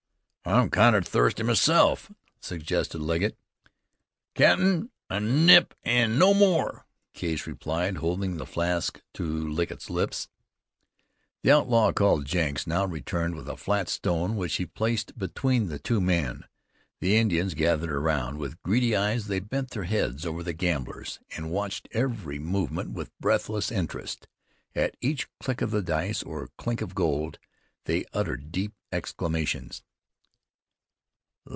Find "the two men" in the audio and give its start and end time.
15.67-16.45